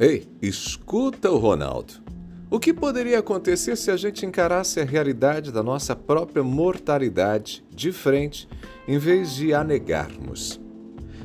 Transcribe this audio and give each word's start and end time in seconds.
Ei, 0.00 0.28
escuta 0.40 1.28
o 1.28 1.38
Ronaldo. 1.38 1.94
O 2.48 2.60
que 2.60 2.72
poderia 2.72 3.18
acontecer 3.18 3.76
se 3.76 3.90
a 3.90 3.96
gente 3.96 4.24
encarasse 4.24 4.78
a 4.78 4.84
realidade 4.84 5.50
da 5.50 5.60
nossa 5.60 5.96
própria 5.96 6.40
mortalidade 6.40 7.64
de 7.68 7.90
frente, 7.90 8.48
em 8.86 8.96
vez 8.96 9.34
de 9.34 9.52
a 9.52 9.64
negarmos? 9.64 10.60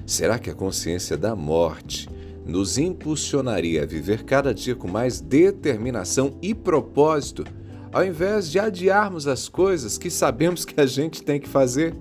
Será 0.07 0.39
que 0.39 0.49
a 0.49 0.55
consciência 0.55 1.15
da 1.15 1.35
morte 1.35 2.09
nos 2.43 2.79
impulsionaria 2.79 3.83
a 3.83 3.85
viver 3.85 4.23
cada 4.23 4.51
dia 4.51 4.75
com 4.75 4.87
mais 4.87 5.21
determinação 5.21 6.35
e 6.41 6.55
propósito, 6.55 7.43
ao 7.91 8.03
invés 8.03 8.49
de 8.49 8.57
adiarmos 8.57 9.27
as 9.27 9.47
coisas 9.47 9.99
que 9.99 10.09
sabemos 10.09 10.65
que 10.65 10.81
a 10.81 10.87
gente 10.87 11.21
tem 11.21 11.39
que 11.39 11.47
fazer? 11.47 11.93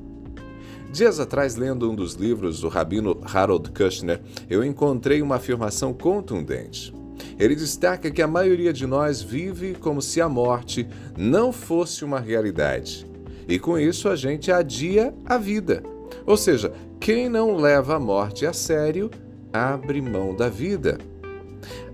Dias 0.92 1.18
atrás, 1.18 1.56
lendo 1.56 1.90
um 1.90 1.94
dos 1.94 2.12
livros 2.12 2.60
do 2.60 2.68
rabino 2.68 3.18
Harold 3.24 3.70
Kushner, 3.70 4.20
eu 4.50 4.62
encontrei 4.62 5.22
uma 5.22 5.36
afirmação 5.36 5.94
contundente. 5.94 6.92
Ele 7.38 7.56
destaca 7.56 8.10
que 8.10 8.20
a 8.20 8.26
maioria 8.26 8.74
de 8.74 8.86
nós 8.86 9.22
vive 9.22 9.74
como 9.74 10.02
se 10.02 10.20
a 10.20 10.28
morte 10.28 10.86
não 11.16 11.50
fosse 11.50 12.04
uma 12.04 12.20
realidade. 12.20 13.06
E 13.48 13.58
com 13.58 13.78
isso 13.78 14.06
a 14.06 14.14
gente 14.14 14.52
adia 14.52 15.14
a 15.24 15.38
vida. 15.38 15.82
Ou 16.26 16.36
seja, 16.36 16.70
quem 17.00 17.26
não 17.26 17.56
leva 17.56 17.96
a 17.96 17.98
morte 17.98 18.44
a 18.44 18.52
sério 18.52 19.10
abre 19.50 20.02
mão 20.02 20.36
da 20.36 20.50
vida. 20.50 20.98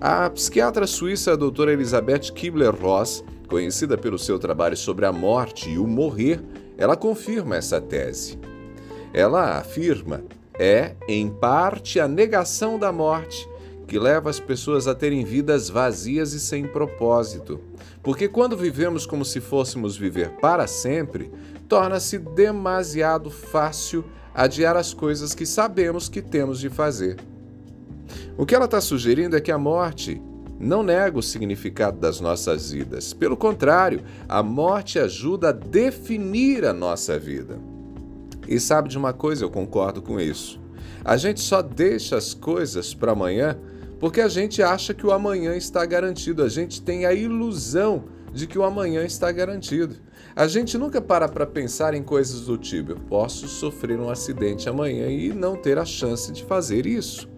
A 0.01 0.29
psiquiatra 0.29 0.89
suíça 0.89 1.35
a 1.35 1.37
doutora 1.37 1.73
Elizabeth 1.73 2.33
Kibler-Ross, 2.35 3.23
conhecida 3.47 3.97
pelo 3.97 4.19
seu 4.19 4.41
trabalho 4.41 4.77
sobre 4.77 5.07
a 5.07 5.13
morte 5.13 5.71
e 5.71 5.79
o 5.79 5.87
morrer, 5.87 6.41
ela 6.77 6.97
confirma 6.97 7.55
essa 7.55 7.81
tese. 7.81 8.37
Ela 9.13 9.59
afirma 9.59 10.23
é, 10.59 10.95
em 11.09 11.29
parte, 11.29 12.01
a 12.01 12.09
negação 12.09 12.79
da 12.79 12.91
morte 12.91 13.49
que 13.87 13.99
leva 13.99 14.29
as 14.29 14.39
pessoas 14.39 14.87
a 14.87 14.95
terem 14.95 15.25
vidas 15.25 15.71
vazias 15.71 16.35
e 16.35 16.41
sem 16.41 16.67
propósito. 16.67 17.59
Porque 18.03 18.29
quando 18.29 18.57
vivemos 18.57 19.07
como 19.07 19.25
se 19.25 19.41
fôssemos 19.41 19.97
viver 19.97 20.31
para 20.41 20.67
sempre, 20.67 21.33
torna-se 21.67 22.19
demasiado 22.19 23.31
fácil 23.31 24.05
adiar 24.35 24.77
as 24.77 24.93
coisas 24.93 25.35
que 25.35 25.47
sabemos 25.47 26.09
que 26.09 26.21
temos 26.21 26.61
de 26.61 26.69
fazer. 26.69 27.17
O 28.37 28.45
que 28.45 28.55
ela 28.55 28.67
está 28.67 28.81
sugerindo 28.81 29.37
é 29.37 29.41
que 29.41 29.51
a 29.51 29.59
morte 29.59 30.21
não 30.61 30.83
nega 30.83 31.19
o 31.19 31.23
significado 31.23 31.99
das 31.99 32.21
nossas 32.21 32.71
vidas. 32.71 33.15
Pelo 33.15 33.37
contrário, 33.37 34.03
a 34.29 34.43
morte 34.43 34.99
ajuda 34.99 35.49
a 35.49 35.53
definir 35.53 36.65
a 36.65 36.73
nossa 36.73 37.19
vida. 37.19 37.59
E 38.49 38.59
sabe 38.59 38.89
de 38.89 38.97
uma 38.97 39.13
coisa, 39.13 39.45
eu 39.45 39.51
concordo 39.51 40.01
com 40.01 40.19
isso. 40.19 40.59
A 41.05 41.17
gente 41.17 41.41
só 41.41 41.61
deixa 41.61 42.17
as 42.17 42.33
coisas 42.33 42.95
para 42.95 43.13
amanhã 43.13 43.59
porque 44.01 44.21
a 44.21 44.29
gente 44.29 44.63
acha 44.63 44.95
que 44.95 45.07
o 45.07 45.13
amanhã 45.13 45.57
está 45.57 45.85
garantido. 45.85 46.43
A 46.43 46.49
gente 46.49 46.81
tem 46.81 47.05
a 47.05 47.13
ilusão 47.13 48.05
de 48.33 48.47
que 48.47 48.59
o 48.59 48.63
amanhã 48.63 49.05
está 49.05 49.31
garantido. 49.31 49.97
A 50.35 50.47
gente 50.47 50.79
nunca 50.79 51.01
para 51.01 51.29
para 51.29 51.47
pensar 51.47 51.95
em 51.95 52.03
coisas 52.03 52.43
do 52.43 52.57
tipo: 52.57 52.93
eu 52.93 52.97
posso 52.97 53.49
sofrer 53.49 53.99
um 53.99 54.09
acidente 54.09 54.69
amanhã 54.69 55.09
e 55.09 55.33
não 55.33 55.57
ter 55.57 55.79
a 55.79 55.85
chance 55.85 56.33
de 56.33 56.45
fazer 56.45 56.87
isso. 56.87 57.29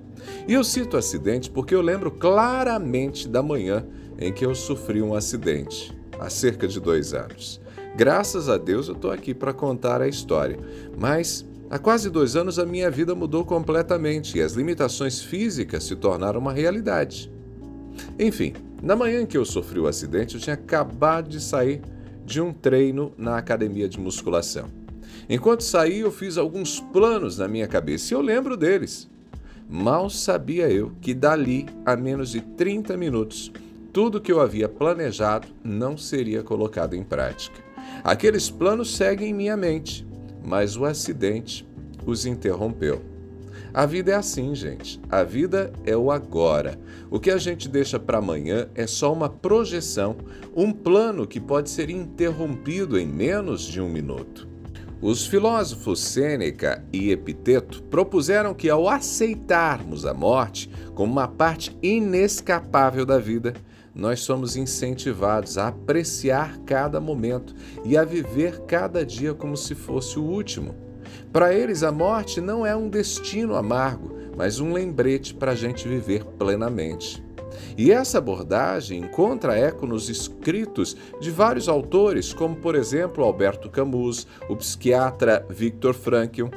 E 0.46 0.52
eu 0.52 0.62
cito 0.62 0.96
acidente 0.96 1.50
porque 1.50 1.74
eu 1.74 1.80
lembro 1.80 2.10
claramente 2.10 3.26
da 3.26 3.42
manhã 3.42 3.86
em 4.18 4.32
que 4.32 4.44
eu 4.44 4.54
sofri 4.54 5.00
um 5.00 5.14
acidente, 5.14 5.96
há 6.18 6.28
cerca 6.28 6.68
de 6.68 6.78
dois 6.78 7.14
anos. 7.14 7.60
Graças 7.96 8.48
a 8.48 8.56
Deus 8.56 8.88
eu 8.88 8.94
estou 8.94 9.10
aqui 9.10 9.34
para 9.34 9.52
contar 9.52 10.00
a 10.00 10.08
história. 10.08 10.58
Mas 10.98 11.44
há 11.68 11.78
quase 11.78 12.08
dois 12.10 12.36
anos 12.36 12.58
a 12.58 12.66
minha 12.66 12.90
vida 12.90 13.14
mudou 13.14 13.44
completamente 13.44 14.38
e 14.38 14.42
as 14.42 14.52
limitações 14.52 15.20
físicas 15.20 15.84
se 15.84 15.96
tornaram 15.96 16.40
uma 16.40 16.52
realidade. 16.52 17.30
Enfim, 18.18 18.54
na 18.82 18.96
manhã 18.96 19.20
em 19.20 19.26
que 19.26 19.36
eu 19.36 19.44
sofri 19.44 19.78
o 19.78 19.86
acidente, 19.86 20.34
eu 20.34 20.40
tinha 20.40 20.54
acabado 20.54 21.28
de 21.28 21.40
sair 21.40 21.82
de 22.24 22.40
um 22.40 22.52
treino 22.52 23.12
na 23.18 23.36
academia 23.36 23.88
de 23.88 23.98
musculação. 23.98 24.68
Enquanto 25.28 25.62
saí, 25.62 26.00
eu 26.00 26.10
fiz 26.10 26.38
alguns 26.38 26.80
planos 26.80 27.38
na 27.38 27.48
minha 27.48 27.66
cabeça 27.66 28.12
e 28.12 28.16
eu 28.16 28.20
lembro 28.20 28.56
deles. 28.56 29.08
Mal 29.68 30.10
sabia 30.10 30.68
eu 30.68 30.92
que 31.00 31.14
dali 31.14 31.66
a 31.84 31.94
menos 31.96 32.30
de 32.30 32.40
30 32.40 32.96
minutos, 32.96 33.52
tudo 33.92 34.20
que 34.20 34.32
eu 34.32 34.40
havia 34.40 34.68
planejado 34.68 35.48
não 35.62 35.96
seria 35.96 36.42
colocado 36.42 36.94
em 36.94 37.02
prática. 37.02 37.69
Aqueles 38.02 38.50
planos 38.50 38.96
seguem 38.96 39.30
em 39.30 39.34
minha 39.34 39.56
mente, 39.56 40.06
mas 40.44 40.76
o 40.76 40.84
acidente 40.84 41.66
os 42.06 42.26
interrompeu. 42.26 43.02
A 43.72 43.86
vida 43.86 44.12
é 44.12 44.14
assim, 44.14 44.54
gente. 44.54 45.00
A 45.08 45.22
vida 45.22 45.72
é 45.86 45.96
o 45.96 46.10
agora. 46.10 46.78
O 47.08 47.20
que 47.20 47.30
a 47.30 47.38
gente 47.38 47.68
deixa 47.68 48.00
para 48.00 48.18
amanhã 48.18 48.68
é 48.74 48.86
só 48.86 49.12
uma 49.12 49.28
projeção, 49.28 50.16
um 50.56 50.72
plano 50.72 51.26
que 51.26 51.38
pode 51.38 51.70
ser 51.70 51.88
interrompido 51.88 52.98
em 52.98 53.06
menos 53.06 53.62
de 53.62 53.80
um 53.80 53.88
minuto. 53.88 54.48
Os 55.00 55.26
filósofos 55.26 56.00
Sêneca 56.00 56.84
e 56.92 57.10
Epiteto 57.10 57.82
propuseram 57.84 58.52
que, 58.52 58.68
ao 58.68 58.88
aceitarmos 58.88 60.04
a 60.04 60.12
morte 60.12 60.68
como 60.94 61.12
uma 61.12 61.26
parte 61.28 61.74
inescapável 61.82 63.06
da 63.06 63.18
vida, 63.18 63.54
nós 63.94 64.20
somos 64.20 64.56
incentivados 64.56 65.58
a 65.58 65.68
apreciar 65.68 66.58
cada 66.66 67.00
momento 67.00 67.54
e 67.84 67.96
a 67.96 68.04
viver 68.04 68.60
cada 68.62 69.04
dia 69.04 69.34
como 69.34 69.56
se 69.56 69.74
fosse 69.74 70.18
o 70.18 70.24
último. 70.24 70.74
Para 71.32 71.52
eles, 71.54 71.82
a 71.82 71.90
morte 71.90 72.40
não 72.40 72.64
é 72.64 72.74
um 72.74 72.88
destino 72.88 73.56
amargo, 73.56 74.16
mas 74.36 74.60
um 74.60 74.72
lembrete 74.72 75.34
para 75.34 75.52
a 75.52 75.56
gente 75.56 75.88
viver 75.88 76.24
plenamente. 76.24 77.22
E 77.76 77.90
essa 77.90 78.18
abordagem 78.18 79.00
encontra 79.00 79.56
eco 79.56 79.86
nos 79.86 80.08
escritos 80.08 80.96
de 81.20 81.30
vários 81.30 81.68
autores, 81.68 82.32
como 82.32 82.56
por 82.56 82.74
exemplo 82.74 83.24
Alberto 83.24 83.68
Camus, 83.68 84.26
o 84.48 84.56
psiquiatra 84.56 85.46
Viktor 85.48 85.94
Frankl, 85.94 86.48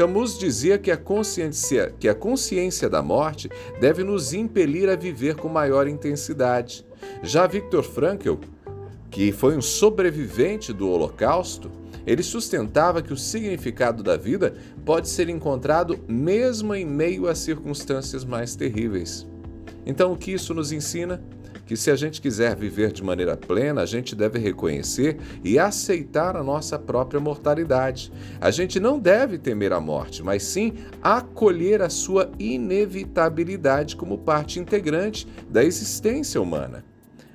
Camus 0.00 0.38
dizia 0.38 0.78
que 0.78 0.90
a, 0.90 0.96
consciência, 0.96 1.94
que 1.98 2.08
a 2.08 2.14
consciência 2.14 2.88
da 2.88 3.02
morte 3.02 3.50
deve 3.80 4.02
nos 4.02 4.32
impelir 4.32 4.88
a 4.88 4.96
viver 4.96 5.34
com 5.36 5.46
maior 5.46 5.86
intensidade. 5.86 6.86
Já 7.22 7.46
Viktor 7.46 7.82
Frankl, 7.82 8.36
que 9.10 9.30
foi 9.30 9.56
um 9.56 9.60
sobrevivente 9.60 10.72
do 10.72 10.88
Holocausto, 10.88 11.70
ele 12.06 12.22
sustentava 12.22 13.02
que 13.02 13.12
o 13.12 13.16
significado 13.16 14.02
da 14.02 14.16
vida 14.16 14.54
pode 14.86 15.06
ser 15.06 15.28
encontrado 15.28 15.98
mesmo 16.08 16.74
em 16.74 16.86
meio 16.86 17.28
a 17.28 17.34
circunstâncias 17.34 18.24
mais 18.24 18.56
terríveis. 18.56 19.26
Então, 19.84 20.12
o 20.12 20.16
que 20.16 20.32
isso 20.32 20.54
nos 20.54 20.72
ensina? 20.72 21.22
que 21.70 21.76
se 21.76 21.88
a 21.88 21.94
gente 21.94 22.20
quiser 22.20 22.56
viver 22.56 22.90
de 22.90 23.00
maneira 23.00 23.36
plena, 23.36 23.82
a 23.82 23.86
gente 23.86 24.16
deve 24.16 24.40
reconhecer 24.40 25.16
e 25.44 25.56
aceitar 25.56 26.34
a 26.34 26.42
nossa 26.42 26.76
própria 26.76 27.20
mortalidade. 27.20 28.12
A 28.40 28.50
gente 28.50 28.80
não 28.80 28.98
deve 28.98 29.38
temer 29.38 29.72
a 29.72 29.78
morte, 29.78 30.20
mas 30.20 30.42
sim 30.42 30.74
acolher 31.00 31.80
a 31.80 31.88
sua 31.88 32.28
inevitabilidade 32.40 33.94
como 33.94 34.18
parte 34.18 34.58
integrante 34.58 35.28
da 35.48 35.62
existência 35.62 36.42
humana. 36.42 36.84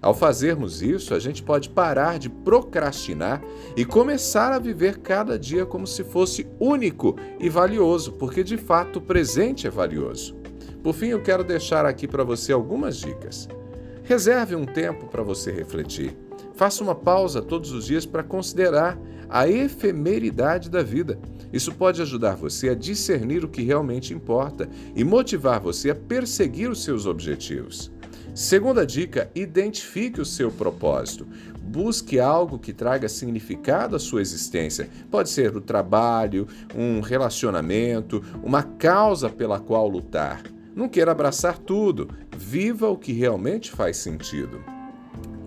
Ao 0.02 0.14
fazermos 0.14 0.82
isso, 0.82 1.14
a 1.14 1.20
gente 1.20 1.42
pode 1.42 1.70
parar 1.70 2.20
de 2.20 2.30
procrastinar 2.30 3.42
e 3.78 3.86
começar 3.86 4.52
a 4.52 4.60
viver 4.60 4.98
cada 4.98 5.40
dia 5.40 5.66
como 5.66 5.88
se 5.88 6.04
fosse 6.04 6.46
único 6.60 7.16
e 7.40 7.48
valioso, 7.48 8.12
porque 8.12 8.44
de 8.44 8.58
fato 8.58 9.00
o 9.00 9.02
presente 9.02 9.66
é 9.66 9.70
valioso. 9.70 10.36
Por 10.86 10.94
fim, 10.94 11.08
eu 11.08 11.20
quero 11.20 11.44
deixar 11.44 11.84
aqui 11.84 12.08
para 12.08 12.24
você 12.24 12.54
algumas 12.54 12.98
dicas. 12.98 13.50
Reserve 14.04 14.56
um 14.56 14.68
tempo 14.68 15.08
para 15.08 15.24
você 15.24 15.52
refletir. 15.52 16.16
Faça 16.54 16.84
uma 16.84 16.94
pausa 16.94 17.42
todos 17.42 17.72
os 17.72 17.88
dias 17.88 18.06
para 18.06 18.22
considerar 18.22 18.96
a 19.28 19.50
efemeridade 19.50 20.70
da 20.70 20.84
vida. 20.84 21.18
Isso 21.52 21.74
pode 21.74 22.04
ajudar 22.04 22.36
você 22.36 22.70
a 22.70 22.76
discernir 22.76 23.44
o 23.44 23.48
que 23.48 23.64
realmente 23.64 24.14
importa 24.14 24.70
e 24.96 25.04
motivar 25.04 25.60
você 25.60 25.90
a 25.90 25.96
perseguir 25.96 26.70
os 26.70 26.84
seus 26.84 27.08
objetivos. 27.08 27.92
Segunda 28.36 28.86
dica: 28.86 29.32
identifique 29.34 30.22
o 30.22 30.26
seu 30.26 30.52
propósito. 30.52 31.26
Busque 31.60 32.20
algo 32.20 32.60
que 32.60 32.72
traga 32.72 33.10
significado 33.10 33.96
à 33.96 34.00
sua 34.00 34.22
existência. 34.22 34.88
Pode 35.10 35.32
ser 35.32 35.58
o 35.58 35.62
trabalho, 35.62 36.48
um 36.76 37.02
relacionamento, 37.02 38.24
uma 38.44 38.62
causa 38.62 39.32
pela 39.32 39.60
qual 39.60 39.90
lutar. 39.90 40.44
Não 40.76 40.90
queira 40.90 41.12
abraçar 41.12 41.58
tudo, 41.58 42.10
viva 42.38 42.90
o 42.90 42.98
que 42.98 43.14
realmente 43.14 43.72
faz 43.72 43.96
sentido. 43.96 44.62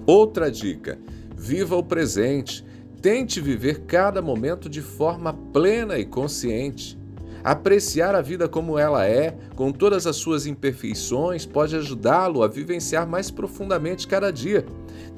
Outra 0.07 0.51
dica: 0.51 0.99
viva 1.37 1.77
o 1.77 1.83
presente. 1.83 2.65
Tente 3.03 3.41
viver 3.41 3.83
cada 3.83 4.21
momento 4.21 4.69
de 4.69 4.81
forma 4.81 5.33
plena 5.33 5.99
e 5.99 6.05
consciente. 6.05 6.99
Apreciar 7.45 8.15
a 8.15 8.21
vida 8.21 8.49
como 8.49 8.77
ela 8.77 9.07
é, 9.07 9.37
com 9.55 9.71
todas 9.71 10.05
as 10.05 10.17
suas 10.17 10.47
imperfeições, 10.47 11.47
pode 11.47 11.77
ajudá-lo 11.77 12.43
a 12.43 12.49
vivenciar 12.49 13.07
mais 13.07 13.31
profundamente 13.31 14.09
cada 14.09 14.33
dia. 14.33 14.67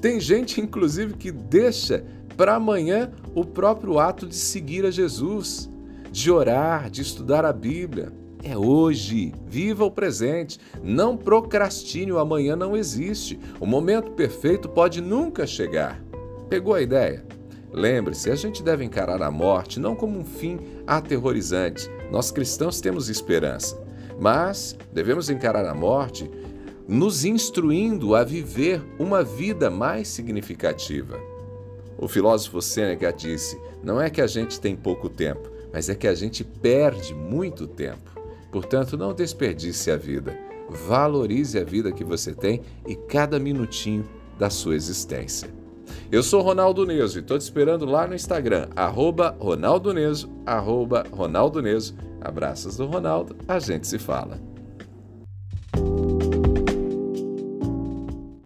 Tem 0.00 0.20
gente, 0.20 0.60
inclusive, 0.60 1.14
que 1.14 1.30
deixa 1.30 2.04
para 2.36 2.56
amanhã 2.56 3.10
o 3.34 3.44
próprio 3.44 3.98
ato 3.98 4.26
de 4.26 4.36
seguir 4.36 4.84
a 4.84 4.90
Jesus, 4.90 5.70
de 6.10 6.30
orar, 6.30 6.90
de 6.90 7.00
estudar 7.00 7.46
a 7.46 7.52
Bíblia. 7.52 8.19
É 8.42 8.56
hoje. 8.56 9.32
Viva 9.46 9.84
o 9.84 9.90
presente. 9.90 10.58
Não 10.82 11.16
procrastine, 11.16 12.12
o 12.12 12.18
amanhã 12.18 12.56
não 12.56 12.76
existe. 12.76 13.38
O 13.58 13.66
momento 13.66 14.12
perfeito 14.12 14.68
pode 14.68 15.00
nunca 15.00 15.46
chegar. 15.46 16.02
Pegou 16.48 16.74
a 16.74 16.82
ideia? 16.82 17.24
Lembre-se, 17.72 18.30
a 18.30 18.34
gente 18.34 18.62
deve 18.62 18.84
encarar 18.84 19.22
a 19.22 19.30
morte 19.30 19.78
não 19.78 19.94
como 19.94 20.18
um 20.18 20.24
fim 20.24 20.58
aterrorizante. 20.86 21.88
Nós 22.10 22.32
cristãos 22.32 22.80
temos 22.80 23.08
esperança, 23.08 23.80
mas 24.18 24.76
devemos 24.92 25.30
encarar 25.30 25.64
a 25.64 25.74
morte 25.74 26.28
nos 26.88 27.24
instruindo 27.24 28.16
a 28.16 28.24
viver 28.24 28.82
uma 28.98 29.22
vida 29.22 29.70
mais 29.70 30.08
significativa. 30.08 31.20
O 31.96 32.08
filósofo 32.08 32.60
Sêneca 32.60 33.12
disse: 33.12 33.56
não 33.84 34.00
é 34.00 34.10
que 34.10 34.20
a 34.20 34.26
gente 34.26 34.60
tem 34.60 34.74
pouco 34.74 35.08
tempo, 35.08 35.48
mas 35.72 35.88
é 35.88 35.94
que 35.94 36.08
a 36.08 36.14
gente 36.14 36.42
perde 36.42 37.14
muito 37.14 37.68
tempo. 37.68 38.19
Portanto, 38.50 38.96
não 38.96 39.14
desperdice 39.14 39.90
a 39.90 39.96
vida. 39.96 40.36
Valorize 40.68 41.58
a 41.58 41.64
vida 41.64 41.92
que 41.92 42.04
você 42.04 42.32
tem 42.32 42.62
e 42.86 42.94
cada 42.94 43.38
minutinho 43.38 44.08
da 44.38 44.48
sua 44.48 44.74
existência. 44.74 45.50
Eu 46.10 46.22
sou 46.22 46.42
Ronaldo 46.42 46.86
Neso 46.86 47.18
e 47.18 47.20
estou 47.20 47.38
te 47.38 47.42
esperando 47.42 47.84
lá 47.84 48.06
no 48.06 48.14
Instagram, 48.14 48.68
arroba 48.74 49.36
Ronaldo 49.38 49.92
Neso, 49.92 50.30
arroba 50.46 51.04
Ronaldo 51.10 51.60
Neso. 51.60 51.94
Abraços 52.20 52.76
do 52.76 52.86
Ronaldo, 52.86 53.36
a 53.48 53.58
gente 53.58 53.86
se 53.86 53.98
fala. 53.98 54.49